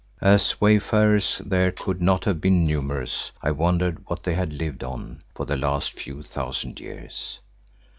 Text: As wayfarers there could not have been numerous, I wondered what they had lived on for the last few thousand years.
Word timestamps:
As 0.19 0.59
wayfarers 0.59 1.43
there 1.45 1.71
could 1.71 2.01
not 2.01 2.25
have 2.25 2.41
been 2.41 2.65
numerous, 2.65 3.31
I 3.43 3.51
wondered 3.51 4.03
what 4.09 4.23
they 4.23 4.33
had 4.33 4.51
lived 4.51 4.83
on 4.83 5.21
for 5.35 5.45
the 5.45 5.55
last 5.55 5.91
few 5.93 6.23
thousand 6.23 6.79
years. 6.79 7.37